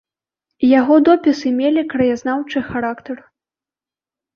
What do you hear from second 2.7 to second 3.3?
характар.